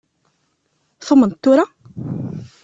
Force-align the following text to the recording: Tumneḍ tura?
Tumneḍ 1.05 1.31
tura? 1.43 1.65